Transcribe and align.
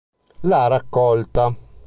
La 0.49 0.65
raccolta 0.65 1.53